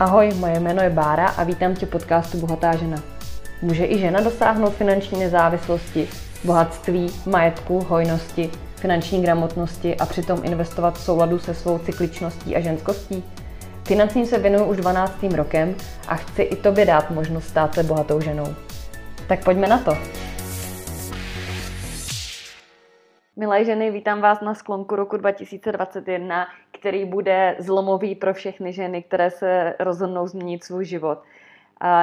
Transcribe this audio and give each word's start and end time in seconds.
Ahoj, 0.00 0.34
moje 0.34 0.60
jméno 0.60 0.82
je 0.82 0.90
Bára 0.90 1.28
a 1.28 1.44
vítám 1.44 1.74
tě 1.74 1.86
podcastu 1.86 2.38
Bohatá 2.38 2.76
žena. 2.76 2.96
Může 3.62 3.86
i 3.86 3.98
žena 3.98 4.20
dosáhnout 4.20 4.70
finanční 4.70 5.20
nezávislosti, 5.20 6.08
bohatství, 6.44 7.06
majetku, 7.26 7.80
hojnosti, 7.80 8.50
finanční 8.76 9.22
gramotnosti 9.22 9.96
a 9.96 10.06
přitom 10.06 10.40
investovat 10.44 10.94
v 10.94 11.00
souladu 11.00 11.38
se 11.38 11.54
svou 11.54 11.78
cykličností 11.78 12.56
a 12.56 12.60
ženskostí? 12.60 13.24
Financím 13.84 14.26
se 14.26 14.38
věnuju 14.38 14.64
už 14.64 14.76
12. 14.76 15.22
rokem 15.22 15.74
a 16.08 16.16
chci 16.16 16.42
i 16.42 16.56
tobě 16.56 16.86
dát 16.86 17.10
možnost 17.10 17.48
stát 17.48 17.74
se 17.74 17.82
bohatou 17.82 18.20
ženou. 18.20 18.54
Tak 19.28 19.44
pojďme 19.44 19.68
na 19.68 19.78
to. 19.78 19.92
Milé 23.36 23.64
ženy, 23.64 23.90
vítám 23.90 24.20
vás 24.20 24.40
na 24.40 24.54
sklonku 24.54 24.96
roku 24.96 25.16
2021, 25.16 26.46
který 26.80 27.04
bude 27.04 27.56
zlomový 27.58 28.14
pro 28.14 28.34
všechny 28.34 28.72
ženy, 28.72 29.02
které 29.02 29.30
se 29.30 29.74
rozhodnou 29.80 30.26
změnit 30.26 30.64
svůj 30.64 30.84
život. 30.84 31.18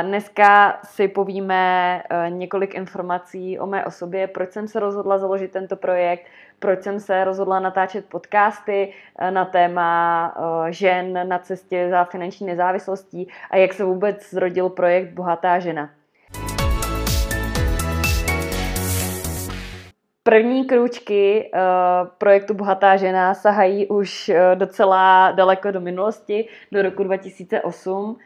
Dneska 0.02 0.80
si 0.84 1.08
povíme 1.08 2.04
e, 2.10 2.30
několik 2.30 2.76
informací 2.76 3.60
o 3.60 3.66
mé 3.66 3.86
osobě, 3.86 4.28
proč 4.28 4.52
jsem 4.52 4.68
se 4.68 4.80
rozhodla 4.80 5.18
založit 5.18 5.52
tento 5.52 5.76
projekt, 5.76 6.26
proč 6.60 6.84
jsem 6.84 7.00
se 7.00 7.24
rozhodla 7.24 7.60
natáčet 7.60 8.06
podcasty 8.06 8.94
e, 9.20 9.32
na 9.32 9.46
téma 9.46 10.34
e, 10.68 10.74
žen 10.74 11.28
na 11.28 11.40
cestě 11.40 11.88
za 11.90 12.04
finanční 12.04 12.48
nezávislostí 12.48 13.28
a 13.52 13.58
jak 13.58 13.74
se 13.74 13.84
vůbec 13.84 14.30
zrodil 14.30 14.70
projekt 14.70 15.14
Bohatá 15.14 15.60
žena. 15.60 15.90
První 20.28 20.66
krůčky 20.66 21.52
uh, 21.54 21.60
projektu 22.18 22.54
Bohatá 22.54 22.98
žena 22.98 23.34
sahají 23.34 23.88
už 23.88 24.30
uh, 24.30 24.36
docela 24.56 25.32
daleko 25.32 25.72
do 25.72 25.82
minulosti, 25.82 26.48
do 26.72 26.82
roku 26.82 27.04
2008, 27.04 28.18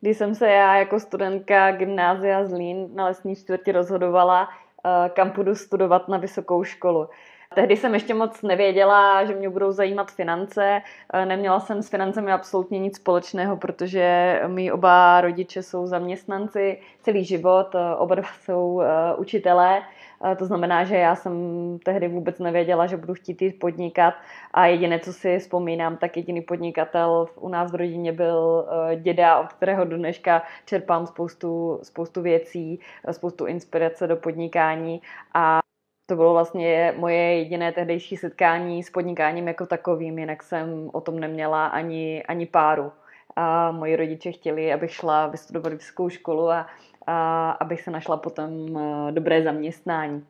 kdy 0.00 0.14
jsem 0.14 0.34
se 0.34 0.48
já 0.48 0.76
jako 0.76 1.00
studentka 1.00 1.70
gymnázia 1.70 2.44
Zlín 2.44 2.88
na 2.94 3.04
lesní 3.04 3.36
čtvrti 3.36 3.72
rozhodovala, 3.72 4.48
uh, 4.48 4.90
kam 5.08 5.30
půjdu 5.30 5.54
studovat 5.54 6.08
na 6.08 6.18
vysokou 6.18 6.64
školu. 6.64 7.08
Tehdy 7.54 7.76
jsem 7.76 7.94
ještě 7.94 8.14
moc 8.14 8.42
nevěděla, 8.42 9.24
že 9.24 9.34
mě 9.34 9.48
budou 9.48 9.72
zajímat 9.72 10.10
finance. 10.10 10.82
Neměla 11.24 11.60
jsem 11.60 11.82
s 11.82 11.88
financemi 11.88 12.32
absolutně 12.32 12.78
nic 12.78 12.96
společného, 12.96 13.56
protože 13.56 14.40
mý 14.46 14.72
oba 14.72 15.20
rodiče 15.20 15.62
jsou 15.62 15.86
zaměstnanci 15.86 16.80
celý 17.02 17.24
život, 17.24 17.74
oba 17.98 18.14
dva 18.14 18.28
jsou 18.44 18.82
učitelé. 19.16 19.82
To 20.38 20.44
znamená, 20.44 20.84
že 20.84 20.96
já 20.96 21.14
jsem 21.14 21.32
tehdy 21.84 22.08
vůbec 22.08 22.38
nevěděla, 22.38 22.86
že 22.86 22.96
budu 22.96 23.14
chtít 23.14 23.42
jít 23.42 23.58
podnikat 23.58 24.14
a 24.54 24.66
jediné, 24.66 24.98
co 24.98 25.12
si 25.12 25.38
vzpomínám, 25.38 25.96
tak 25.96 26.16
jediný 26.16 26.40
podnikatel 26.40 27.28
u 27.34 27.48
nás 27.48 27.72
v 27.72 27.74
rodině 27.74 28.12
byl 28.12 28.68
eh, 28.68 28.96
děda, 28.96 29.38
od 29.40 29.52
kterého 29.52 29.84
do 29.84 29.96
dneška 29.96 30.42
čerpám 30.64 31.06
spoustu, 31.06 31.80
spoustu 31.82 32.22
věcí, 32.22 32.80
eh, 33.04 33.12
spoustu 33.12 33.46
inspirace 33.46 34.06
do 34.06 34.16
podnikání 34.16 35.02
a 35.34 35.58
to 36.06 36.16
bylo 36.16 36.32
vlastně 36.32 36.94
moje 36.96 37.38
jediné 37.38 37.72
tehdejší 37.72 38.16
setkání 38.16 38.82
s 38.82 38.90
podnikáním 38.90 39.48
jako 39.48 39.66
takovým, 39.66 40.18
jinak 40.18 40.42
jsem 40.42 40.90
o 40.92 41.00
tom 41.00 41.20
neměla 41.20 41.66
ani, 41.66 42.22
ani 42.28 42.46
páru. 42.46 42.92
A 43.36 43.70
moji 43.70 43.96
rodiče 43.96 44.32
chtěli, 44.32 44.72
abych 44.72 44.92
šla 44.92 45.26
vystudovat 45.26 45.72
vysokou 45.72 46.08
školu 46.08 46.50
a 46.50 46.66
abych 47.60 47.80
se 47.80 47.90
našla 47.90 48.16
potom 48.16 48.78
eh, 48.78 49.12
dobré 49.12 49.42
zaměstnání. 49.42 50.24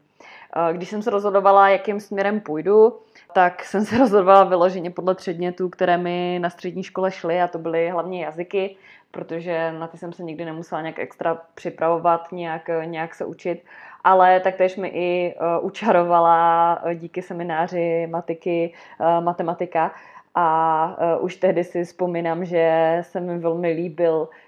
Eh, 0.57 0.73
když 0.73 0.89
jsem 0.89 1.03
se 1.03 1.11
rozhodovala, 1.11 1.69
jakým 1.69 2.01
směrem 2.01 2.41
půjdu, 2.41 2.99
tak 3.33 3.65
jsem 3.65 3.85
se 3.85 3.99
rozhodovala 4.05 4.45
vyloženě 4.45 4.91
podle 4.91 5.15
předmětů, 5.15 5.69
které 5.69 5.97
mi 5.97 6.39
na 6.43 6.51
střední 6.51 6.83
škole 6.83 7.11
šly 7.11 7.41
a 7.41 7.49
to 7.49 7.59
byly 7.59 7.91
hlavně 7.91 8.25
jazyky, 8.25 8.77
protože 9.11 9.73
na 9.73 9.87
ty 9.87 9.99
jsem 9.99 10.13
se 10.13 10.23
nikdy 10.23 10.45
nemusela 10.45 10.81
nějak 10.81 10.99
extra 10.99 11.39
připravovat, 11.55 12.33
nějak, 12.33 12.71
nějak 12.85 13.15
se 13.15 13.25
učit, 13.25 13.65
ale 14.05 14.41
taktéž 14.41 14.77
mi 14.77 14.89
i 14.89 15.35
učarovala 15.61 16.79
díky 16.95 17.23
semináři 17.23 18.07
matiky, 18.11 18.73
matematika 19.21 19.95
a 20.35 20.97
už 21.21 21.37
tehdy 21.37 21.65
si 21.65 21.85
vzpomínám, 21.85 22.45
že 22.45 22.99
se 23.03 23.21
mi 23.21 23.39
velmi 23.39 23.73
líbil 23.73 24.29
Eh, 24.29 24.48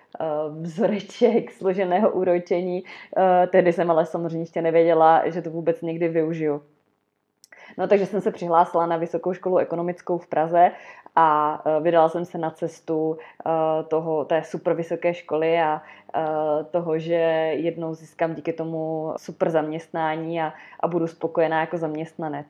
vzoreček 0.61 1.51
složeného 1.59 2.11
úročení. 2.11 2.85
Eh, 3.17 3.47
tehdy 3.47 3.73
jsem 3.73 3.91
ale 3.91 4.07
samozřejmě 4.07 4.43
ještě 4.43 4.63
nevěděla, 4.63 5.29
že 5.29 5.43
to 5.43 5.51
vůbec 5.51 5.83
někdy 5.83 6.09
využiju. 6.09 6.63
No 7.79 7.89
takže 7.89 8.07
jsem 8.07 8.21
se 8.21 8.31
přihlásila 8.31 8.87
na 8.87 8.97
Vysokou 8.97 9.33
školu 9.33 9.59
ekonomickou 9.59 10.19
v 10.19 10.27
Praze 10.27 10.71
a 11.17 11.63
eh, 11.67 11.81
vydala 11.81 12.09
jsem 12.09 12.25
se 12.25 12.39
na 12.39 12.51
cestu 12.51 13.19
toho, 13.89 14.25
té 14.25 14.43
super 14.45 14.75
vysoké 14.75 15.15
školy 15.15 15.61
a 15.61 15.83
toho, 16.71 16.99
že 16.99 17.15
jednou 17.55 17.95
získám 17.95 18.35
díky 18.35 18.53
tomu 18.53 19.13
super 19.17 19.51
zaměstnání 19.51 20.41
a, 20.41 20.53
a 20.81 20.89
budu 20.89 21.07
spokojená 21.07 21.61
jako 21.61 21.79
zaměstnanec. 21.79 22.47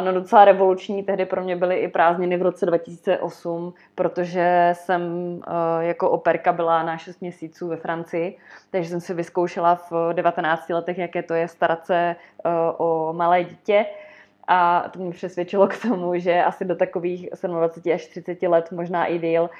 No 0.00 0.12
docela 0.12 0.44
revoluční 0.44 1.02
tehdy 1.02 1.26
pro 1.26 1.42
mě 1.42 1.56
byly 1.56 1.76
i 1.76 1.88
prázdniny 1.88 2.36
v 2.36 2.42
roce 2.42 2.66
2008, 2.66 3.74
protože 3.94 4.70
jsem 4.72 5.02
eh, 5.46 5.84
jako 5.84 6.10
operka 6.10 6.52
byla 6.52 6.82
na 6.82 6.98
6 6.98 7.20
měsíců 7.20 7.68
ve 7.68 7.76
Francii, 7.76 8.38
takže 8.70 8.90
jsem 8.90 9.00
si 9.00 9.14
vyzkoušela 9.14 9.74
v 9.74 10.12
19 10.12 10.68
letech, 10.68 10.98
jaké 10.98 11.22
to 11.22 11.34
je 11.34 11.48
starat 11.48 11.86
se 11.86 11.96
eh, 11.96 12.50
o 12.76 13.12
malé 13.12 13.44
dítě. 13.44 13.86
A 14.48 14.88
to 14.92 14.98
mě 14.98 15.10
přesvědčilo 15.10 15.68
k 15.68 15.82
tomu, 15.82 16.18
že 16.18 16.44
asi 16.44 16.64
do 16.64 16.76
takových 16.76 17.28
27 17.46 17.94
až 17.94 18.06
30 18.06 18.42
let, 18.42 18.72
možná 18.72 19.06
i 19.06 19.18
díl, 19.18 19.50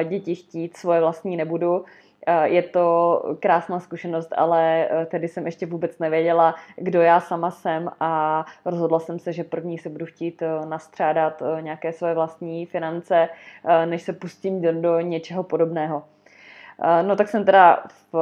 eh, 0.00 0.04
děti 0.04 0.34
chtít 0.34 0.76
svoje 0.76 1.00
vlastní 1.00 1.36
nebudu. 1.36 1.84
Eh, 2.26 2.48
je 2.48 2.62
to 2.62 3.22
krásná 3.40 3.80
zkušenost, 3.80 4.32
ale 4.36 4.88
eh, 4.90 5.06
tedy 5.06 5.28
jsem 5.28 5.46
ještě 5.46 5.66
vůbec 5.66 5.98
nevěděla, 5.98 6.54
kdo 6.76 7.02
já 7.02 7.20
sama 7.20 7.50
jsem 7.50 7.90
a 8.00 8.44
rozhodla 8.64 9.00
jsem 9.00 9.18
se, 9.18 9.32
že 9.32 9.44
první 9.44 9.78
se 9.78 9.88
budu 9.88 10.06
chtít 10.06 10.42
eh, 10.42 10.66
nastřádat 10.66 11.42
nějaké 11.60 11.92
své 11.92 12.14
vlastní 12.14 12.66
finance, 12.66 13.28
než 13.84 14.02
se 14.02 14.12
pustím 14.12 14.62
do, 14.62 14.80
do 14.80 15.00
něčeho 15.00 15.42
podobného. 15.42 16.02
No 17.02 17.16
tak 17.16 17.28
jsem 17.28 17.44
teda 17.44 17.84
v 18.12 18.18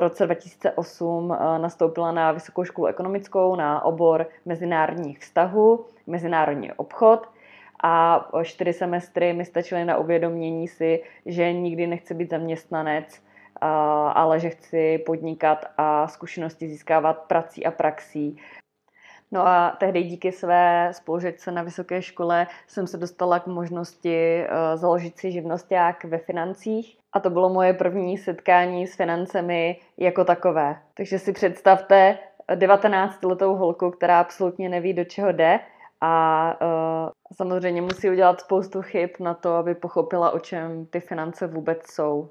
roce 0.00 0.24
2008 0.24 1.36
nastoupila 1.58 2.12
na 2.12 2.32
Vysokou 2.32 2.64
školu 2.64 2.86
ekonomickou 2.86 3.56
na 3.56 3.84
obor 3.84 4.26
mezinárodních 4.44 5.18
vztahů, 5.18 5.84
mezinárodní 6.06 6.72
obchod 6.72 7.28
a 7.82 8.26
čtyři 8.42 8.72
semestry 8.72 9.32
mi 9.32 9.44
stačily 9.44 9.84
na 9.84 9.96
uvědomění 9.96 10.68
si, 10.68 11.02
že 11.26 11.52
nikdy 11.52 11.86
nechci 11.86 12.14
být 12.14 12.30
zaměstnanec, 12.30 13.22
ale 13.60 14.40
že 14.40 14.50
chci 14.50 14.98
podnikat 15.06 15.64
a 15.78 16.08
zkušenosti 16.08 16.68
získávat 16.68 17.18
prací 17.18 17.66
a 17.66 17.70
praxí. 17.70 18.36
No 19.32 19.46
a 19.46 19.76
tehdy 19.80 20.02
díky 20.02 20.32
své 20.32 20.88
spolužečce 20.92 21.52
na 21.52 21.62
vysoké 21.62 22.02
škole 22.02 22.46
jsem 22.66 22.86
se 22.86 22.96
dostala 22.96 23.38
k 23.38 23.46
možnosti 23.46 24.44
uh, 24.44 24.80
založit 24.80 25.18
si 25.18 25.32
živnosták 25.32 26.04
ve 26.04 26.18
financích. 26.18 26.98
A 27.12 27.20
to 27.20 27.30
bylo 27.30 27.48
moje 27.48 27.72
první 27.74 28.18
setkání 28.18 28.86
s 28.86 28.96
financemi 28.96 29.80
jako 29.96 30.24
takové. 30.24 30.76
Takže 30.94 31.18
si 31.18 31.32
představte 31.32 32.18
19-letou 32.54 33.54
holku, 33.54 33.90
která 33.90 34.20
absolutně 34.20 34.68
neví, 34.68 34.92
do 34.92 35.04
čeho 35.04 35.32
jde 35.32 35.60
a 36.00 36.56
uh, 36.60 37.10
samozřejmě 37.36 37.82
musí 37.82 38.10
udělat 38.10 38.40
spoustu 38.40 38.82
chyb 38.82 39.10
na 39.20 39.34
to, 39.34 39.54
aby 39.54 39.74
pochopila, 39.74 40.30
o 40.30 40.38
čem 40.38 40.86
ty 40.86 41.00
finance 41.00 41.46
vůbec 41.46 41.90
jsou. 41.90 42.30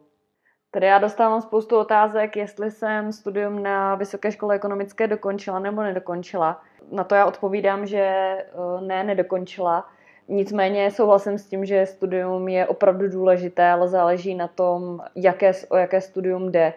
Tady 0.75 0.85
já 0.85 0.97
dostávám 0.97 1.41
spoustu 1.41 1.77
otázek, 1.77 2.35
jestli 2.35 2.71
jsem 2.71 3.11
studium 3.11 3.63
na 3.63 3.95
Vysoké 3.95 4.31
škole 4.31 4.55
ekonomické 4.55 5.07
dokončila 5.07 5.59
nebo 5.59 5.83
nedokončila. 5.83 6.61
Na 6.91 7.03
to 7.03 7.15
já 7.15 7.25
odpovídám, 7.25 7.85
že 7.85 7.99
eh, 7.99 8.45
ne, 8.81 9.03
nedokončila. 9.03 9.87
Nicméně 10.27 10.91
souhlasím 10.91 11.37
s 11.37 11.45
tím, 11.45 11.65
že 11.65 11.85
studium 11.85 12.47
je 12.47 12.67
opravdu 12.67 13.09
důležité, 13.09 13.69
ale 13.69 13.87
záleží 13.87 14.35
na 14.35 14.47
tom, 14.47 15.01
jaké, 15.15 15.51
o 15.69 15.77
jaké 15.77 16.01
studium 16.01 16.51
jde. 16.51 16.73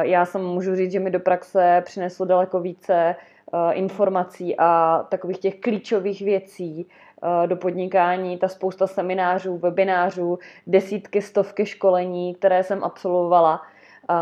Já 0.00 0.24
jsem 0.24 0.44
můžu 0.44 0.74
říct, 0.74 0.92
že 0.92 1.00
mi 1.00 1.10
do 1.10 1.20
praxe 1.20 1.82
přineslo 1.84 2.26
daleko 2.26 2.60
více 2.60 2.94
eh, 2.94 3.72
informací 3.72 4.56
a 4.58 5.02
takových 5.08 5.38
těch 5.38 5.60
klíčových 5.60 6.22
věcí, 6.22 6.88
Eh, 7.09 7.09
do 7.46 7.56
podnikání, 7.56 8.38
ta 8.38 8.48
spousta 8.48 8.86
seminářů, 8.86 9.58
webinářů, 9.58 10.38
desítky, 10.66 11.22
stovky 11.22 11.66
školení, 11.66 12.34
které 12.34 12.62
jsem 12.62 12.84
absolvovala. 12.84 13.62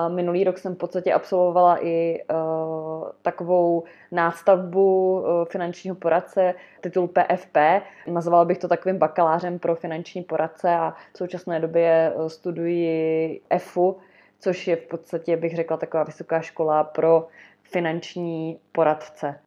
Minulý 0.09 0.45
rok 0.45 0.59
jsem 0.59 0.75
v 0.75 0.79
podstatě 0.79 1.13
absolvovala 1.13 1.85
i 1.85 2.23
uh, 2.31 3.09
takovou 3.23 3.85
nástavbu 4.13 5.25
finančního 5.51 5.97
poradce, 5.97 6.55
titul 6.81 7.09
PFP. 7.09 7.57
Nazvala 8.07 8.45
bych 8.45 8.59
to 8.59 8.69
takovým 8.69 8.99
bakalářem 8.99 9.59
pro 9.59 9.75
finanční 9.75 10.23
poradce 10.23 10.75
a 10.75 10.95
v 11.13 11.19
současné 11.19 11.61
době 11.61 12.13
studuji 12.27 13.41
EFU, 13.51 13.97
což 14.39 14.67
je 14.69 14.77
v 14.77 14.87
podstatě, 14.87 15.37
bych 15.37 15.57
řekla, 15.57 15.77
taková 15.77 16.03
vysoká 16.03 16.41
škola 16.41 16.85
pro 16.85 17.27
finanční 17.63 18.59
poradce. 18.73 19.41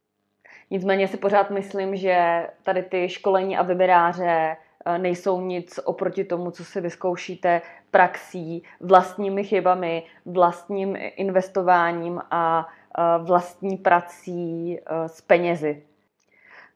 Nicméně 0.71 1.07
si 1.07 1.18
pořád 1.18 1.50
myslím, 1.50 1.95
že 1.95 2.47
tady 2.63 2.83
ty 2.83 3.09
školení 3.09 3.57
a 3.57 3.63
webináře 3.63 4.57
nejsou 4.97 5.41
nic 5.41 5.79
oproti 5.85 6.23
tomu, 6.23 6.51
co 6.51 6.65
si 6.65 6.81
vyzkoušíte 6.81 7.62
praxí, 7.91 8.63
vlastními 8.79 9.44
chybami, 9.44 10.03
vlastním 10.25 10.97
investováním 11.00 12.21
a 12.31 12.68
vlastní 13.23 13.77
prací 13.77 14.79
s 15.07 15.21
penězi. 15.21 15.83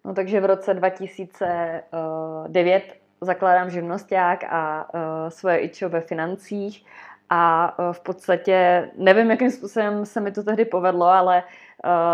No 0.06 0.14
takže 0.14 0.42
v 0.42 0.46
roce 0.46 0.74
2009 0.74 2.96
zakládám 3.22 3.70
živnosták 3.70 4.44
a 4.50 4.88
svoje 5.30 5.58
ičo 5.58 5.90
ve 5.90 6.02
financích 6.02 6.86
a 7.30 7.76
v 7.92 8.00
podstatě 8.00 8.90
nevím, 8.98 9.32
jakým 9.32 9.52
způsobem 9.52 10.06
se 10.06 10.22
mi 10.22 10.32
to 10.32 10.44
tehdy 10.44 10.66
povedlo, 10.66 11.06
ale 11.06 11.44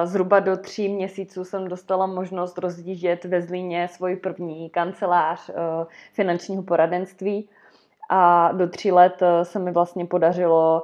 zhruba 0.03 0.39
do 0.39 0.57
tří 0.57 0.89
měsíců 0.89 1.45
jsem 1.45 1.67
dostala 1.67 2.05
možnost 2.05 2.57
rozdížet 2.57 3.25
ve 3.25 3.41
Zlíně 3.41 3.87
svoji 3.87 4.15
první 4.15 4.69
kancelář 4.69 5.51
finančního 6.13 6.63
poradenství 6.63 7.49
a 8.09 8.51
do 8.51 8.67
tří 8.67 8.91
let 8.91 9.23
se 9.43 9.59
mi 9.59 9.71
vlastně 9.71 10.05
podařilo 10.05 10.83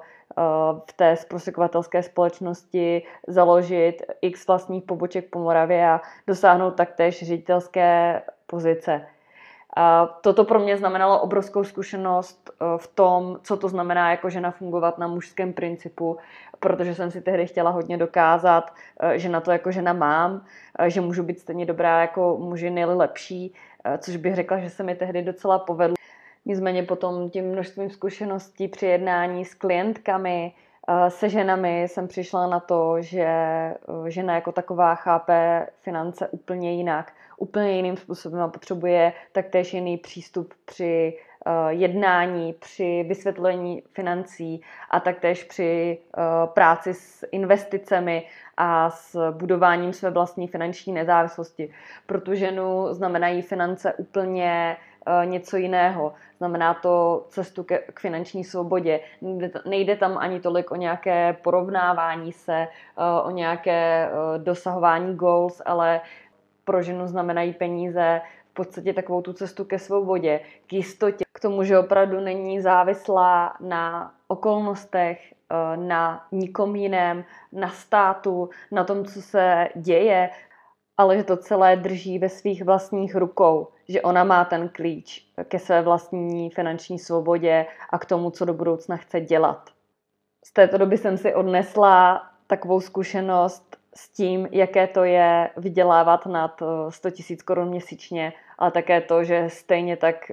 v 0.89 0.94
té 0.95 1.15
zprostředkovatelské 1.15 2.03
společnosti 2.03 3.03
založit 3.27 3.97
x 4.21 4.47
vlastních 4.47 4.83
poboček 4.83 5.29
po 5.29 5.39
Moravě 5.39 5.89
a 5.89 6.01
dosáhnout 6.27 6.71
taktéž 6.71 7.27
ředitelské 7.27 8.21
pozice. 8.47 9.06
Toto 10.21 10.44
pro 10.44 10.59
mě 10.59 10.77
znamenalo 10.77 11.21
obrovskou 11.21 11.63
zkušenost 11.63 12.51
eh, 12.51 12.65
v 12.77 12.88
tom, 12.88 13.39
co 13.44 13.57
to 13.57 13.69
znamená 13.69 14.12
jako 14.12 14.29
žena 14.29 14.51
fungovat 14.51 14.97
na 14.97 15.07
mužském 15.07 15.53
principu, 15.53 16.18
protože 16.59 16.95
jsem 16.95 17.12
si 17.12 17.21
tehdy 17.21 17.47
chtěla 17.47 17.71
hodně 17.71 17.97
dokázat, 17.97 18.74
eh, 19.00 19.19
že 19.19 19.29
na 19.29 19.41
to 19.41 19.51
jako 19.51 19.71
žena 19.71 19.94
mám, 19.94 20.45
eh, 20.79 20.89
že 20.89 21.01
můžu 21.01 21.24
být 21.24 21.39
stejně 21.39 21.65
dobrá 21.65 22.01
jako 22.01 22.38
muži, 22.38 22.69
nejli 22.69 22.95
lepší, 22.95 23.53
což 23.97 24.15
bych 24.15 24.35
řekla, 24.35 24.57
že 24.59 24.69
se 24.69 24.83
mi 24.83 24.95
tehdy 24.95 25.21
docela 25.21 25.59
povedlo. 25.59 25.95
Nicméně 26.45 26.83
potom 26.83 27.29
tím 27.29 27.45
množstvím 27.45 27.89
zkušeností 27.89 28.68
při 28.68 28.85
jednání 28.85 29.45
s 29.45 29.53
klientkami, 29.53 30.53
se 31.10 31.30
ženami 31.30 31.84
jsem 31.84 32.07
přišla 32.07 32.48
na 32.48 32.60
to, 32.60 33.01
že 33.01 33.28
žena 34.07 34.36
jako 34.36 34.51
taková 34.51 34.95
chápe 34.95 35.68
finance 35.81 36.28
úplně 36.28 36.74
jinak, 36.74 37.13
úplně 37.38 37.72
jiným 37.72 37.98
způsobem 37.98 38.42
a 38.42 38.48
potřebuje 38.48 39.13
taktéž 39.31 39.74
jiný 39.74 39.98
přístup 39.98 40.54
při 40.66 41.18
jednání, 41.69 42.54
při 42.54 43.06
vysvětlení 43.07 43.84
financí 43.94 44.62
a 44.89 45.00
taktéž 45.00 45.44
při 45.44 45.98
práci 46.54 46.94
s 46.94 47.28
investicemi 47.31 48.25
a 48.57 48.89
s 48.89 49.31
budováním 49.31 49.94
své 49.94 50.10
vlastní 50.10 50.48
finanční 50.48 50.94
nezávislosti. 50.94 51.74
Pro 52.06 52.22
tu 52.22 52.36
ženu 52.36 52.94
znamenají 52.94 53.42
finance 53.42 53.94
úplně 53.94 54.78
Eh, 54.78 54.96
něco 55.25 55.57
jiného. 55.57 56.13
Znamená 56.38 56.74
to 56.74 57.25
cestu 57.30 57.63
ke, 57.63 57.77
k 57.77 58.00
finanční 58.00 58.44
svobodě. 58.44 59.00
Nejde 59.65 59.95
tam 59.95 60.18
ani 60.18 60.39
tolik 60.39 60.71
o 60.71 60.75
nějaké 60.75 61.33
porovnávání 61.33 62.31
se, 62.31 62.68
eh, 62.98 63.21
o 63.24 63.31
nějaké 63.31 64.09
eh, 64.09 64.39
dosahování 64.39 65.15
goals, 65.15 65.62
ale 65.65 66.01
pro 66.65 66.81
ženu 66.81 67.07
znamenají 67.07 67.54
peníze 67.54 68.21
v 68.51 68.54
podstatě 68.54 68.94
takovou 68.94 69.21
tu 69.21 69.33
cestu 69.33 69.65
ke 69.65 69.80
svobodě, 69.80 70.39
k 70.68 70.74
jistotě, 70.74 71.25
k 71.33 71.39
tomu, 71.39 71.63
že 71.63 71.80
opravdu 71.80 72.19
není 72.19 72.62
závislá 72.62 73.53
na 73.60 74.13
okolnostech, 74.27 75.33
na 75.75 76.27
nikom 76.31 76.75
jiném, 76.75 77.24
na 77.51 77.69
státu, 77.69 78.50
na 78.71 78.83
tom, 78.83 79.06
co 79.06 79.21
se 79.21 79.69
děje, 79.75 80.30
ale 80.98 81.18
že 81.18 81.24
to 81.24 81.38
celé 81.38 81.75
drží 81.75 82.19
ve 82.19 82.30
svých 82.30 82.63
vlastních 82.63 83.15
rukou, 83.15 83.68
že 83.89 84.01
ona 84.01 84.24
má 84.24 84.45
ten 84.45 84.69
klíč 84.69 85.28
ke 85.44 85.60
své 85.60 85.81
vlastní 85.81 86.50
finanční 86.50 87.00
svobodě 87.00 87.66
a 87.89 88.00
k 88.00 88.06
tomu, 88.06 88.31
co 88.31 88.45
do 88.45 88.54
budoucna 88.54 88.98
chce 88.98 89.22
dělat. 89.22 89.69
Z 90.45 90.54
této 90.54 90.78
doby 90.78 90.98
jsem 90.98 91.18
si 91.18 91.34
odnesla 91.36 92.28
takovou 92.48 92.81
zkušenost 92.81 93.78
s 93.95 94.10
tím, 94.10 94.48
jaké 94.51 94.88
to 94.88 95.04
je 95.04 95.50
vydělávat 95.57 96.25
nad 96.25 96.62
100 96.89 97.10
000 97.10 97.42
korun 97.45 97.69
měsíčně, 97.69 98.34
ale 98.57 98.72
také 98.72 99.01
to, 99.01 99.24
že 99.24 99.45
stejně 99.50 99.98
tak, 99.98 100.31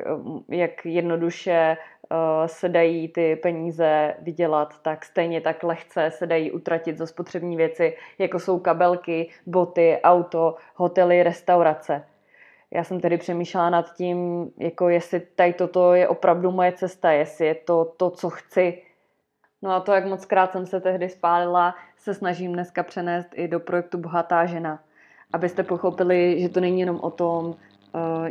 jak 0.49 0.87
jednoduše 0.87 1.77
Eh, 2.11 2.49
se 2.49 2.69
dají 2.69 3.09
ty 3.09 3.37
peníze 3.37 4.15
vydělat, 4.19 4.83
tak 4.83 5.05
stejně 5.05 5.41
tak 5.41 5.63
lehce 5.63 6.11
se 6.11 6.27
dají 6.27 6.53
utratit 6.53 6.99
za 6.99 7.07
spotřební 7.07 7.57
věci, 7.57 7.97
jako 8.19 8.41
jsou 8.41 8.59
kabelky, 8.59 9.31
boty, 9.47 10.01
auto, 10.05 10.57
hotely, 10.75 11.23
restaurace. 11.23 12.05
Já 12.71 12.85
jsem 12.85 13.01
tedy 13.01 13.19
přemýšlela 13.19 13.71
nad 13.71 13.95
tím, 13.95 14.51
jako 14.59 14.89
jestli 14.89 15.21
tady 15.21 15.53
toto 15.53 15.95
je 15.95 16.09
opravdu 16.09 16.51
moje 16.51 16.73
cesta, 16.73 17.11
jestli 17.11 17.47
je 17.47 17.55
to 17.55 17.85
to, 17.97 18.11
co 18.11 18.31
chci. 18.31 18.83
No 19.63 19.71
a 19.71 19.81
to, 19.81 19.93
jak 19.93 20.07
moc 20.07 20.25
krát 20.25 20.53
jsem 20.53 20.67
se 20.67 20.81
tehdy 20.81 21.09
spálila, 21.09 21.75
se 21.97 22.15
snažím 22.15 22.53
dneska 22.53 22.83
přenést 22.83 23.29
i 23.35 23.49
do 23.49 23.61
projektu 23.61 23.99
Bohatá 23.99 24.47
žena. 24.47 24.83
Abyste 25.33 25.63
pochopili, 25.63 26.41
že 26.41 26.49
to 26.49 26.61
není 26.61 26.81
jenom 26.81 27.01
o 27.01 27.11
tom 27.11 27.47
uh, 27.47 27.55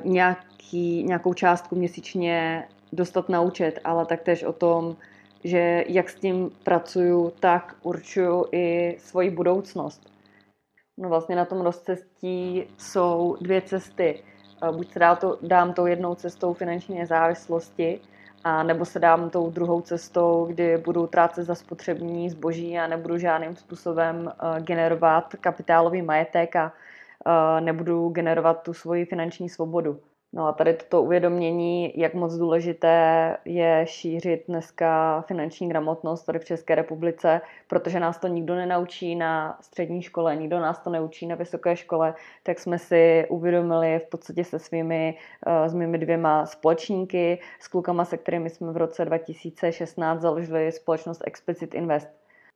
nějaký, 0.03 1.03
nějakou 1.03 1.33
částku 1.33 1.75
měsíčně 1.75 2.67
dostat 2.93 3.29
na 3.29 3.41
účet, 3.41 3.79
ale 3.83 4.05
taktéž 4.05 4.43
o 4.43 4.53
tom, 4.53 4.95
že 5.43 5.83
jak 5.87 6.09
s 6.09 6.15
tím 6.15 6.51
pracuju, 6.63 7.33
tak 7.39 7.75
určuju 7.81 8.45
i 8.51 8.95
svoji 8.99 9.29
budoucnost. 9.29 10.12
No 10.97 11.09
vlastně 11.09 11.35
na 11.35 11.45
tom 11.45 11.61
rozcestí 11.61 12.67
jsou 12.77 13.37
dvě 13.41 13.61
cesty. 13.61 14.23
Eh, 14.63 14.71
buď 14.71 14.91
se 14.91 14.99
dám, 14.99 15.17
to, 15.17 15.37
dám 15.41 15.73
tou 15.73 15.85
jednou 15.85 16.15
cestou 16.15 16.53
finanční 16.53 16.99
nezávislosti, 16.99 18.01
a 18.43 18.63
nebo 18.63 18.85
se 18.85 18.99
dám 18.99 19.29
tou 19.29 19.49
druhou 19.49 19.81
cestou, 19.81 20.45
kdy 20.45 20.77
budu 20.77 21.07
trácet 21.07 21.45
za 21.45 21.55
spotřební 21.55 22.29
zboží 22.29 22.79
a 22.79 22.87
nebudu 22.87 23.17
žádným 23.17 23.55
způsobem 23.55 24.31
eh, 24.31 24.61
generovat 24.61 25.35
kapitálový 25.35 26.01
majetek 26.01 26.55
a 26.55 26.73
eh, 27.27 27.61
nebudu 27.61 28.09
generovat 28.09 28.63
tu 28.63 28.73
svoji 28.73 29.05
finanční 29.05 29.49
svobodu. 29.49 29.99
No 30.35 30.47
a 30.47 30.51
tady 30.51 30.73
toto 30.73 31.01
uvědomění, 31.01 31.93
jak 31.99 32.13
moc 32.13 32.33
důležité 32.33 33.37
je 33.45 33.81
šířit 33.87 34.43
dneska 34.47 35.21
finanční 35.21 35.69
gramotnost 35.69 36.23
tady 36.23 36.39
v 36.39 36.45
České 36.45 36.75
republice, 36.75 37.41
protože 37.67 37.99
nás 37.99 38.17
to 38.17 38.27
nikdo 38.27 38.55
nenaučí 38.55 39.15
na 39.15 39.57
střední 39.61 40.01
škole, 40.01 40.35
nikdo 40.35 40.59
nás 40.59 40.79
to 40.79 40.89
neučí 40.89 41.27
na 41.27 41.35
vysoké 41.35 41.75
škole, 41.75 42.13
tak 42.43 42.59
jsme 42.59 42.79
si 42.79 43.25
uvědomili 43.29 43.99
v 43.99 44.09
podstatě 44.09 44.43
se 44.43 44.59
svými, 44.59 45.17
eh, 45.47 45.69
s 45.69 45.73
mými 45.73 45.97
dvěma 45.97 46.45
společníky, 46.45 47.39
s 47.59 47.67
klukama, 47.67 48.05
se 48.05 48.17
kterými 48.17 48.49
jsme 48.49 48.71
v 48.71 48.77
roce 48.77 49.05
2016 49.05 50.21
založili 50.21 50.71
společnost 50.71 51.21
Explicit 51.25 51.75
Invest. 51.75 52.09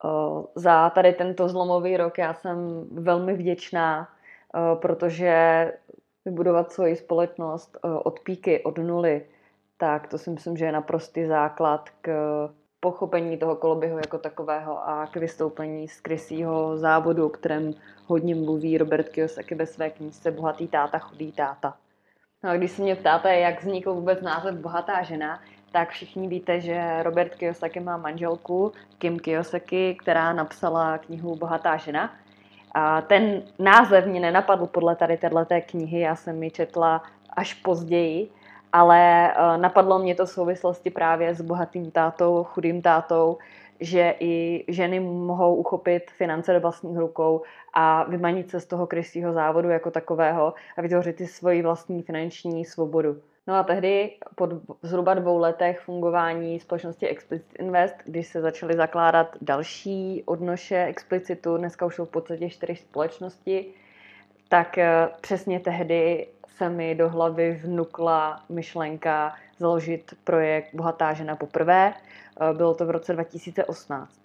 Eh, 0.06 0.08
za 0.56 0.90
tady 0.90 1.14
tento 1.14 1.50
zlomový 1.50 1.98
rok 1.98 2.18
já 2.18 2.34
jsem 2.34 2.88
velmi 2.92 3.34
vděčná, 3.34 4.08
eh, 4.56 4.76
protože 4.76 5.72
vybudovat 6.28 6.72
svoji 6.72 6.96
společnost 6.96 7.78
eh, 7.78 7.88
od 8.04 8.20
píky, 8.20 8.64
od 8.64 8.78
nuly, 8.78 9.26
tak 9.78 10.08
to 10.08 10.18
si 10.18 10.30
myslím, 10.30 10.58
že 10.58 10.66
je 10.66 10.72
naprostý 10.72 11.26
základ 11.26 11.90
k 12.02 12.10
pochopení 12.80 13.38
toho 13.38 13.56
koloběhu 13.56 13.98
jako 13.98 14.18
takového 14.18 14.90
a 14.90 15.08
k 15.08 15.16
vystoupení 15.16 15.88
z 15.88 16.02
krysího 16.02 16.78
závodu, 16.78 17.26
o 17.26 17.30
kterém 17.30 17.74
hodně 18.06 18.36
mluví 18.36 18.78
Robert 18.78 19.10
Kiyosaki 19.10 19.56
ve 19.56 19.66
své 19.66 19.90
knížce 19.90 20.32
Bohatý 20.32 20.68
táta, 20.68 21.00
chudý 21.00 21.32
táta. 21.32 21.78
No 22.44 22.50
a 22.50 22.58
když 22.58 22.72
se 22.72 22.82
mě 22.82 22.96
ptáte, 22.96 23.40
jak 23.40 23.62
vznikl 23.62 23.94
vůbec 23.94 24.22
název 24.22 24.56
Bohatá 24.56 25.04
žena, 25.04 25.42
tak 25.72 25.90
všichni 25.90 26.28
víte, 26.28 26.62
že 26.62 27.04
Robert 27.04 27.36
Kiyosaki 27.36 27.80
má 27.80 27.98
manželku 27.98 28.72
Kim 28.98 29.20
Kiyosaki, 29.20 29.96
která 29.96 30.34
napsala 30.34 30.98
knihu 30.98 31.36
Bohatá 31.36 31.78
žena– 31.78 32.16
a 32.74 33.02
ten 33.02 33.42
název 33.60 34.06
mě 34.06 34.20
nenapadl 34.20 34.66
podle 34.66 34.96
tady 34.96 35.18
této 35.18 35.46
knihy, 35.66 36.00
já 36.00 36.16
jsem 36.16 36.44
ji 36.44 36.52
četla 36.52 37.04
až 37.30 37.54
později, 37.54 38.30
ale 38.74 39.32
eh, 39.32 39.58
napadlo 39.58 40.00
mě 40.00 40.16
to 40.16 40.26
v 40.26 40.30
souvislosti 40.30 40.90
právě 40.90 41.36
s 41.36 41.42
bohatým 41.42 41.92
tátou, 41.92 42.44
chudým 42.44 42.82
tátou, 42.82 43.38
že 43.80 44.16
i 44.20 44.66
ženy 44.68 45.00
mohou 45.00 45.56
uchopit 45.56 46.12
finance 46.12 46.54
do 46.54 46.60
vlastních 46.60 46.98
rukou 46.98 47.42
a 47.74 48.04
vymanit 48.04 48.50
se 48.50 48.60
z 48.60 48.66
toho 48.66 48.88
krysího 48.88 49.34
závodu 49.34 49.70
jako 49.70 49.92
takového 49.92 50.54
a 50.78 50.82
vytvořit 50.82 51.18
si 51.18 51.28
svoji 51.28 51.62
vlastní 51.62 52.04
finanční 52.04 52.66
svobodu. 52.66 53.18
No 53.48 53.56
a 53.56 53.64
tehdy 53.64 54.12
po 54.36 54.50
zhruba 54.82 55.14
dvou 55.14 55.38
letech 55.38 55.80
fungování 55.80 56.60
společnosti 56.60 57.08
Explicit 57.08 57.60
Invest, 57.60 57.96
když 58.06 58.28
se 58.28 58.42
začaly 58.42 58.76
zakládat 58.76 59.36
další 59.42 60.24
odnoše 60.26 60.84
Explicitu, 60.84 61.58
dneska 61.58 61.86
už 61.86 61.96
jsou 61.96 62.06
v 62.06 62.10
podstatě 62.10 62.50
čtyři 62.50 62.76
společnosti, 62.76 63.74
tak 64.50 64.78
eh, 64.78 65.10
přesně 65.22 65.60
tehdy 65.60 66.28
se 66.48 66.70
mi 66.70 66.96
do 66.96 67.10
hlavy 67.10 67.62
vnukla 67.64 68.44
myšlenka 68.50 69.36
založit 69.58 70.14
projekt 70.24 70.70
Bohatá 70.74 71.14
žena 71.14 71.36
poprvé. 71.36 71.94
Eh, 71.94 72.54
bylo 72.54 72.74
to 72.76 72.86
v 72.86 72.90
roce 72.90 73.14
2018. 73.14 74.22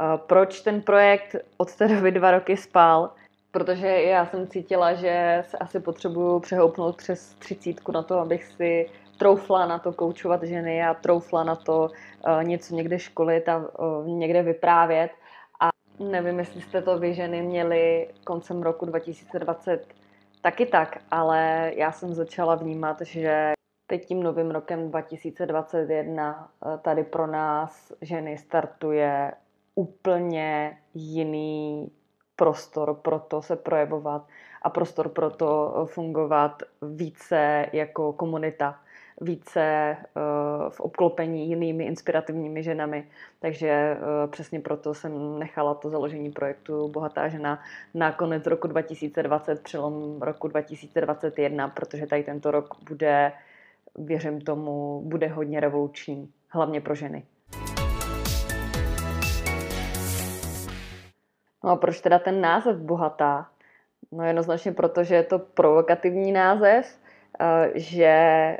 Eh, 0.00 0.04
proč 0.26 0.60
ten 0.60 0.82
projekt 0.82 1.36
od 1.56 1.76
té 1.76 1.88
doby 1.88 2.12
dva 2.12 2.30
roky 2.30 2.56
spal? 2.56 3.10
Protože 3.50 3.88
já 3.88 4.26
jsem 4.26 4.46
cítila, 4.46 4.94
že 4.94 5.42
se 5.46 5.58
asi 5.58 5.80
potřebuju 5.80 6.40
přehoupnout 6.40 6.96
přes 6.96 7.34
třicítku 7.34 7.92
na 7.92 8.02
to, 8.02 8.18
abych 8.18 8.44
si 8.44 8.86
troufla 9.18 9.66
na 9.66 9.78
to 9.78 9.92
koučovat 9.92 10.42
ženy 10.42 10.82
a 10.82 10.94
troufla 10.94 11.44
na 11.44 11.56
to 11.56 11.88
uh, 11.88 12.44
něco 12.44 12.74
někde 12.74 12.98
školit 12.98 13.48
a 13.48 13.56
uh, 13.56 14.08
někde 14.08 14.42
vyprávět. 14.42 15.10
A 15.60 15.68
nevím, 15.98 16.38
jestli 16.38 16.60
jste 16.60 16.82
to 16.82 16.98
vy 16.98 17.14
ženy 17.14 17.42
měli 17.42 18.08
koncem 18.24 18.62
roku 18.62 18.86
2020 18.86 19.86
taky 20.42 20.66
tak, 20.66 20.98
ale 21.10 21.72
já 21.76 21.92
jsem 21.92 22.14
začala 22.14 22.54
vnímat, 22.54 23.00
že 23.00 23.52
teď 23.86 24.06
tím 24.06 24.22
novým 24.22 24.50
rokem 24.50 24.90
2021 24.90 26.50
uh, 26.66 26.76
tady 26.76 27.04
pro 27.04 27.26
nás 27.26 27.92
ženy 28.00 28.38
startuje 28.38 29.32
úplně 29.74 30.78
jiný 30.94 31.90
prostor 32.40 32.94
pro 32.94 33.18
to 33.18 33.42
se 33.42 33.56
projevovat 33.56 34.26
a 34.62 34.70
prostor 34.70 35.08
pro 35.08 35.30
to 35.30 35.72
fungovat 35.90 36.62
více 36.82 37.66
jako 37.72 38.12
komunita, 38.12 38.80
více 39.20 39.96
uh, 40.00 40.70
v 40.70 40.80
obklopení 40.80 41.48
jinými 41.48 41.84
inspirativními 41.84 42.62
ženami. 42.62 43.08
Takže 43.40 43.96
uh, 43.96 44.30
přesně 44.30 44.60
proto 44.60 44.94
jsem 44.94 45.38
nechala 45.38 45.74
to 45.74 45.90
založení 45.90 46.30
projektu 46.30 46.88
Bohatá 46.88 47.28
žena 47.28 47.62
na 47.94 48.12
konec 48.12 48.46
roku 48.46 48.68
2020, 48.68 49.62
přelom 49.62 50.22
roku 50.22 50.48
2021, 50.48 51.68
protože 51.68 52.06
tady 52.06 52.22
tento 52.22 52.50
rok 52.50 52.76
bude, 52.88 53.32
věřím 53.98 54.40
tomu, 54.40 55.02
bude 55.04 55.28
hodně 55.28 55.60
revoluční, 55.60 56.32
hlavně 56.48 56.80
pro 56.80 56.94
ženy. 56.94 57.24
No 61.64 61.70
a 61.70 61.76
proč 61.76 62.00
teda 62.00 62.18
ten 62.18 62.40
název 62.40 62.76
Bohatá? 62.76 63.46
No 64.12 64.24
jednoznačně 64.24 64.72
proto, 64.72 65.04
že 65.04 65.14
je 65.14 65.22
to 65.22 65.38
provokativní 65.38 66.32
název, 66.32 66.98
eh, 67.40 67.70
že 67.74 68.06
eh, 68.06 68.58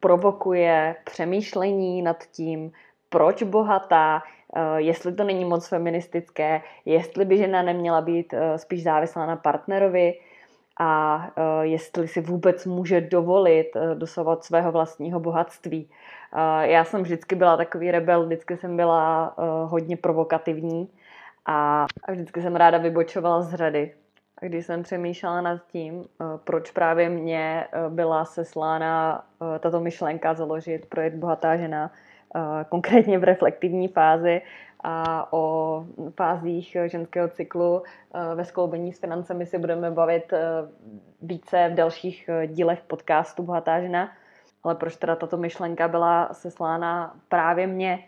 provokuje 0.00 0.96
přemýšlení 1.04 2.02
nad 2.02 2.24
tím, 2.24 2.72
proč 3.08 3.42
bohatá, 3.42 4.22
eh, 4.56 4.80
jestli 4.80 5.12
to 5.12 5.24
není 5.24 5.44
moc 5.44 5.68
feministické, 5.68 6.62
jestli 6.84 7.24
by 7.24 7.36
žena 7.36 7.62
neměla 7.62 8.00
být 8.00 8.34
spíš 8.56 8.82
závislá 8.82 9.26
na 9.26 9.36
partnerovi 9.36 10.14
a 10.80 11.30
jestli 11.60 12.08
si 12.08 12.20
vůbec 12.20 12.66
může 12.66 13.00
dovolit 13.00 13.76
dosahovat 13.94 14.44
svého 14.44 14.72
vlastního 14.72 15.20
bohatství. 15.20 15.90
Já 16.62 16.84
jsem 16.84 17.02
vždycky 17.02 17.34
byla 17.34 17.56
takový 17.56 17.90
rebel, 17.90 18.26
vždycky 18.26 18.56
jsem 18.56 18.76
byla 18.76 19.34
hodně 19.64 19.96
provokativní 19.96 20.88
a, 21.46 21.86
vždycky 22.10 22.42
jsem 22.42 22.56
ráda 22.56 22.78
vybočovala 22.78 23.42
z 23.42 23.54
řady. 23.54 23.94
A 24.42 24.46
když 24.46 24.66
jsem 24.66 24.82
přemýšlela 24.82 25.40
nad 25.40 25.66
tím, 25.66 26.04
eh, 26.04 26.24
proč 26.44 26.70
právě 26.70 27.08
mě 27.08 27.66
eh, 27.72 27.90
byla 27.90 28.24
seslána 28.24 29.24
eh, 29.42 29.58
tato 29.58 29.80
myšlenka 29.80 30.34
založit 30.34 30.86
projekt 30.86 31.14
Bohatá 31.14 31.56
žena, 31.56 31.90
konkrétně 32.68 33.18
v 33.18 33.24
reflektivní 33.24 33.88
fázi 33.88 34.42
a 34.84 35.32
o 35.32 35.84
fázích 36.16 36.76
ženského 36.86 37.28
cyklu 37.28 37.82
ve 38.34 38.44
skloubení 38.44 38.92
s 38.92 39.00
financemi 39.00 39.46
si 39.46 39.58
budeme 39.58 39.90
bavit 39.90 40.32
více 41.22 41.68
v 41.72 41.74
dalších 41.74 42.30
dílech 42.46 42.80
podcastu 42.80 43.42
Bohatá 43.42 43.80
žena. 43.80 44.12
Ale 44.64 44.74
proč 44.74 44.96
teda 44.96 45.16
tato 45.16 45.36
myšlenka 45.36 45.88
byla 45.88 46.28
seslána 46.32 47.16
právě 47.28 47.66
mně? 47.66 47.98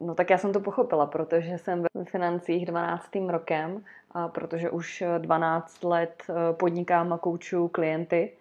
No 0.00 0.14
tak 0.14 0.30
já 0.30 0.38
jsem 0.38 0.52
to 0.52 0.60
pochopila, 0.60 1.06
protože 1.06 1.58
jsem 1.58 1.82
ve 1.82 2.04
financích 2.04 2.66
12. 2.66 3.08
rokem, 3.28 3.84
a 4.14 4.28
protože 4.28 4.70
už 4.70 5.02
12 5.18 5.84
let 5.84 6.22
eh, 6.30 6.52
podnikám 6.52 7.12
a 7.12 7.18
koučuju 7.18 7.68
klienty 7.68 8.32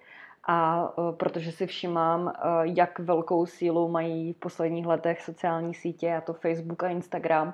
a 0.47 0.89
eh, 0.97 1.15
protože 1.17 1.51
si 1.51 1.67
všímám, 1.67 2.33
eh, 2.35 2.41
jak 2.63 2.99
velkou 2.99 3.45
sílu 3.45 3.89
mají 3.89 4.33
v 4.33 4.37
posledních 4.37 4.85
letech 4.85 5.21
sociální 5.21 5.73
sítě, 5.73 6.15
a 6.15 6.21
to 6.21 6.33
Facebook 6.33 6.83
a 6.83 6.89
Instagram, 6.89 7.53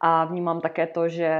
a 0.00 0.24
vnímám 0.24 0.60
také 0.60 0.86
to, 0.86 1.08
že 1.08 1.30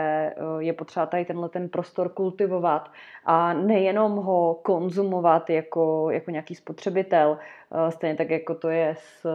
je 0.59 0.73
potřeba 0.73 1.07
tady 1.07 1.25
tenhle 1.25 1.49
ten 1.49 1.69
prostor 1.69 2.09
kultivovat 2.09 2.91
a 3.25 3.53
nejenom 3.53 4.17
ho 4.17 4.61
konzumovat 4.63 5.51
jako, 5.51 6.11
jako 6.11 6.31
nějaký 6.31 6.55
spotřebitel, 6.55 7.39
stejně 7.89 8.17
tak 8.17 8.31
jako 8.31 8.55
to 8.55 8.69
je 8.69 8.95
s 8.99 9.27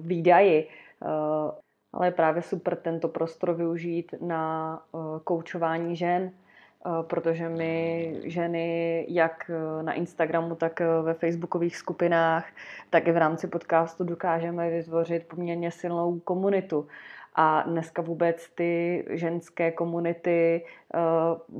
výdaji, 0.00 0.68
ale 1.92 2.06
je 2.06 2.10
právě 2.10 2.42
super 2.42 2.76
tento 2.76 3.08
prostor 3.08 3.54
využít 3.54 4.14
na 4.20 4.82
uh, 4.92 5.18
koučování 5.24 5.96
žen, 5.96 6.22
uh, 6.86 7.02
protože 7.02 7.48
my 7.48 8.14
ženy 8.24 9.06
jak 9.08 9.50
uh, 9.50 9.82
na 9.82 9.92
Instagramu, 9.92 10.54
tak 10.54 10.80
ve 11.02 11.14
facebookových 11.14 11.76
skupinách, 11.76 12.46
tak 12.90 13.08
i 13.08 13.12
v 13.12 13.16
rámci 13.16 13.46
podcastu 13.46 14.04
dokážeme 14.04 14.70
vytvořit 14.70 15.26
poměrně 15.28 15.70
silnou 15.70 16.18
komunitu. 16.18 16.86
A 17.34 17.62
dneska 17.62 18.02
vůbec 18.02 18.50
ty 18.54 19.04
ženské 19.10 19.70
komunity 19.70 20.64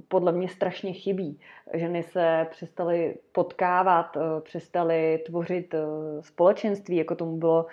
podle 0.08 0.32
mě 0.32 0.48
strašně 0.48 0.92
chybí. 0.92 1.40
Ženy 1.74 2.02
se 2.02 2.46
přestaly 2.50 3.14
potkávat, 3.32 4.16
přestaly 4.40 5.22
tvořit 5.26 5.74
společenství, 6.20 6.96
jako 6.96 7.14
tomu 7.14 7.36
bylo 7.36 7.66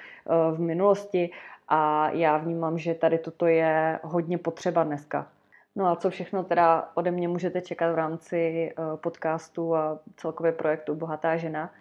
v 0.52 0.60
minulosti 0.60 1.30
a 1.70 2.10
já 2.10 2.38
vnímám, 2.38 2.78
že 2.78 2.94
tady 2.94 3.18
toto 3.18 3.46
je 3.46 4.00
hodně 4.04 4.38
potřeba 4.38 4.84
dneska. 4.84 5.28
No 5.76 5.88
a 5.88 5.96
co 5.96 6.10
všechno 6.10 6.44
teda 6.44 6.90
ode 6.94 7.12
mě 7.12 7.28
můžete 7.28 7.62
čekat 7.62 7.92
v 7.92 7.96
rámci 7.96 8.72
eh, 8.72 8.98
podcastu 8.98 9.76
a 9.76 10.00
celkově 10.16 10.52
projektu 10.52 10.96
Bohatá 10.96 11.38
žena, 11.38 11.74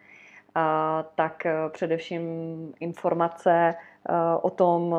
a 0.55 1.05
tak 1.15 1.47
eh, 1.47 1.55
především 1.69 2.23
informace 2.81 3.75
eh, 4.09 4.13
o 4.43 4.51
tom, 4.51 4.97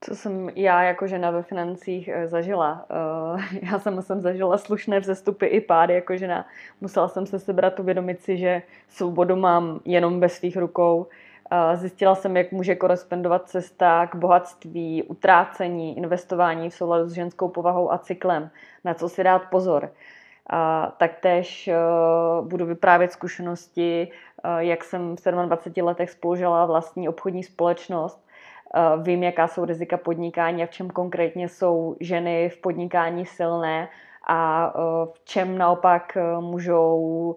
co 0.00 0.16
jsem 0.16 0.48
já 0.54 0.82
jako 0.82 1.06
žena 1.06 1.30
ve 1.30 1.42
financích 1.42 2.10
zažila. 2.24 2.86
Já 3.72 3.78
sama 3.78 4.02
jsem 4.02 4.20
zažila 4.20 4.58
slušné 4.58 5.00
vzestupy 5.00 5.46
i 5.46 5.60
pády 5.60 5.94
jako 5.94 6.16
žena. 6.16 6.46
Musela 6.80 7.08
jsem 7.08 7.26
se 7.26 7.38
sebrat, 7.38 7.80
uvědomit 7.80 8.22
si, 8.22 8.36
že 8.36 8.62
svobodu 8.88 9.36
mám 9.36 9.80
jenom 9.84 10.20
ve 10.20 10.28
svých 10.28 10.56
rukou, 10.56 11.06
Zjistila 11.74 12.14
jsem, 12.14 12.36
jak 12.36 12.52
může 12.52 12.74
korespondovat 12.74 13.48
cesta 13.48 14.06
k 14.06 14.14
bohatství, 14.14 15.02
utrácení, 15.02 15.98
investování 15.98 16.70
v 16.70 16.74
souladu 16.74 17.08
s 17.08 17.12
ženskou 17.12 17.48
povahou 17.48 17.92
a 17.92 17.98
cyklem, 17.98 18.50
na 18.84 18.94
co 18.94 19.08
si 19.08 19.24
dát 19.24 19.42
pozor. 19.50 19.90
Taktéž 20.96 21.70
uh, 21.72 22.48
budu 22.48 22.66
vyprávět 22.66 23.12
zkušenosti, 23.12 24.08
uh, 24.44 24.58
jak 24.58 24.84
jsem 24.84 25.16
v 25.16 25.24
27 25.46 25.86
letech 25.86 26.10
spolužila 26.10 26.66
vlastní 26.66 27.08
obchodní 27.08 27.44
společnost. 27.44 28.26
Uh, 28.76 29.02
vím, 29.02 29.22
jaká 29.22 29.48
jsou 29.48 29.64
rizika 29.64 29.96
podnikání 29.96 30.62
a 30.62 30.66
v 30.66 30.70
čem 30.70 30.90
konkrétně 30.90 31.48
jsou 31.48 31.96
ženy 32.00 32.48
v 32.48 32.60
podnikání 32.60 33.26
silné 33.26 33.88
a 34.26 34.72
v 35.12 35.24
čem 35.24 35.58
naopak 35.58 36.18
můžou 36.40 37.36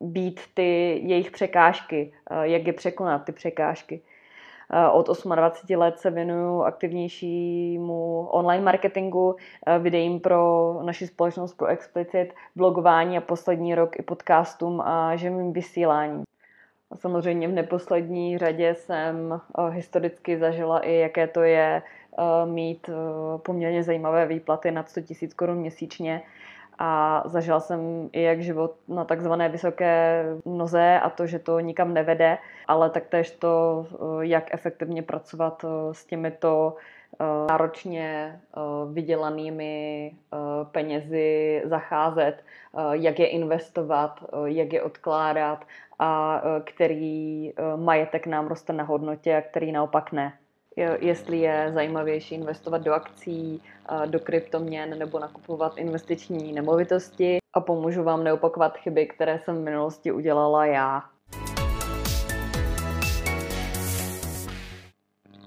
být 0.00 0.40
ty 0.54 1.00
jejich 1.04 1.30
překážky, 1.30 2.12
eh, 2.30 2.48
jak 2.48 2.66
je 2.66 2.72
překonat 2.72 3.24
ty 3.24 3.32
překážky. 3.32 4.00
Eh, 4.72 4.88
od 4.88 5.06
28 5.06 5.76
let 5.76 5.98
se 5.98 6.10
věnuju 6.10 6.62
aktivnějšímu 6.62 8.26
online 8.30 8.64
marketingu, 8.64 9.36
videím 9.78 10.20
pro 10.20 10.72
naši 10.82 11.06
společnost 11.06 11.54
pro 11.54 11.66
Explicit, 11.66 12.32
blogování 12.56 13.18
a 13.18 13.20
poslední 13.20 13.74
rok 13.74 13.98
i 13.98 14.02
podcastům 14.02 14.80
a 14.80 15.16
živým 15.16 15.52
vysíláním. 15.52 16.22
A 16.90 16.96
samozřejmě 16.96 17.48
v 17.48 17.52
neposlední 17.52 18.38
řadě 18.38 18.74
jsem 18.74 19.40
historicky 19.70 20.38
zažila 20.38 20.80
i, 20.80 20.94
jaké 20.94 21.26
to 21.26 21.42
je 21.42 21.82
mít 22.44 22.90
poměrně 23.42 23.82
zajímavé 23.82 24.26
výplaty 24.26 24.70
nad 24.70 24.88
100 24.88 25.00
000 25.00 25.32
korun 25.36 25.56
měsíčně 25.56 26.22
a 26.78 27.22
zažila 27.26 27.60
jsem 27.60 28.08
i 28.12 28.22
jak 28.22 28.42
život 28.42 28.74
na 28.88 29.04
takzvané 29.04 29.48
vysoké 29.48 30.24
noze 30.44 31.00
a 31.02 31.10
to, 31.10 31.26
že 31.26 31.38
to 31.38 31.60
nikam 31.60 31.94
nevede, 31.94 32.38
ale 32.68 32.90
taktéž 32.90 33.30
to, 33.30 33.86
eh, 33.92 34.26
jak 34.26 34.54
efektivně 34.54 35.02
pracovat 35.02 35.64
eh, 35.64 35.94
s 35.94 36.04
těmito 36.04 36.76
eh, 37.20 37.24
náročně 37.48 38.40
vydělanými 38.92 40.12
penězi 40.72 41.62
zacházet, 41.64 42.44
jak 42.92 43.18
je 43.18 43.26
investovat, 43.26 44.24
jak 44.44 44.72
je 44.72 44.82
odkládat 44.82 45.64
a 45.98 46.42
který 46.64 47.52
majetek 47.76 48.26
nám 48.26 48.46
roste 48.46 48.72
na 48.72 48.84
hodnotě 48.84 49.36
a 49.36 49.42
který 49.42 49.72
naopak 49.72 50.12
ne 50.12 50.32
jestli 50.76 51.38
je 51.38 51.70
zajímavější 51.74 52.34
investovat 52.34 52.82
do 52.82 52.92
akcí, 52.92 53.62
do 54.06 54.20
kryptoměn 54.20 54.98
nebo 54.98 55.18
nakupovat 55.18 55.78
investiční 55.78 56.52
nemovitosti 56.52 57.38
a 57.54 57.60
pomůžu 57.60 58.02
vám 58.02 58.24
neopakovat 58.24 58.76
chyby, 58.76 59.06
které 59.06 59.38
jsem 59.44 59.56
v 59.56 59.64
minulosti 59.64 60.12
udělala 60.12 60.66
já. 60.66 61.02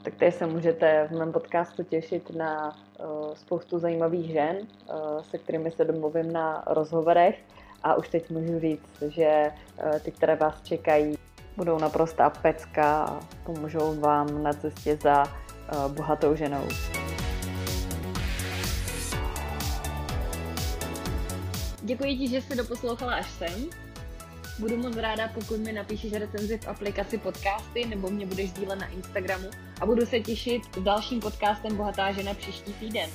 Tak 0.04 0.16
teď 0.16 0.36
se 0.36 0.46
můžete 0.46 1.08
v 1.12 1.18
mém 1.18 1.32
podcastu 1.32 1.84
těšit 1.84 2.36
na 2.36 2.76
uh, 3.00 3.34
spoustu 3.34 3.80
zajímavých 3.80 4.32
žen, 4.32 4.58
uh, 4.58 5.22
se 5.22 5.38
kterými 5.38 5.72
se 5.72 5.86
domluvím 5.86 6.34
na 6.34 6.64
rozhovorech 6.68 7.40
a 7.84 7.96
už 7.96 8.10
teď 8.10 8.30
můžu 8.30 8.60
říct, 8.60 9.04
že 9.08 9.52
eh, 9.78 10.00
ty, 10.00 10.12
které 10.12 10.36
vás 10.36 10.62
čekají, 10.64 11.18
budou 11.58 11.80
naprostá 11.80 12.30
pecka 12.30 13.04
a 13.04 13.20
pomůžou 13.44 14.00
vám 14.00 14.44
na 14.44 14.54
cestě 14.54 14.98
za 15.02 15.24
eh, 15.24 15.76
bohatou 15.88 16.36
ženou. 16.36 16.68
Děkuji 21.82 22.18
ti, 22.18 22.28
že 22.28 22.42
jsi 22.42 22.56
doposlouchala 22.56 23.14
až 23.14 23.32
sem. 23.32 23.70
Budu 24.60 24.78
moc 24.78 24.96
ráda, 24.96 25.28
pokud 25.34 25.58
mi 25.58 25.74
napíšeš 25.74 26.14
recenzi 26.14 26.58
v 26.58 26.68
aplikaci 26.68 27.18
podcasty 27.18 27.86
nebo 27.86 28.10
mě 28.10 28.26
budeš 28.26 28.52
dílet 28.52 28.80
na 28.80 28.88
Instagramu 28.88 29.50
a 29.82 29.86
budu 29.86 30.06
se 30.06 30.20
těšit 30.20 30.62
s 30.76 30.84
dalším 30.84 31.20
podcastem 31.20 31.78
Bohatá 31.78 32.12
žena 32.12 32.34
příští 32.34 32.74
týden. 32.74 33.10